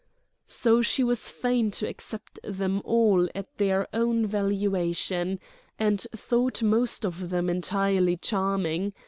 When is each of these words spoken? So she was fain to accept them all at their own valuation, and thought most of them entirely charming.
So 0.47 0.81
she 0.81 1.03
was 1.03 1.29
fain 1.29 1.69
to 1.77 1.87
accept 1.87 2.39
them 2.43 2.81
all 2.83 3.29
at 3.35 3.55
their 3.59 3.87
own 3.93 4.25
valuation, 4.25 5.39
and 5.77 6.01
thought 6.15 6.63
most 6.63 7.05
of 7.05 7.29
them 7.29 7.51
entirely 7.51 8.17
charming. 8.17 8.93